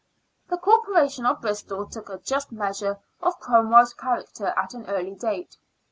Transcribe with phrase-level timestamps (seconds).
[0.49, 5.13] The Corporation of Bristol took a just measure of Crom well's character at an early
[5.13, 5.57] date.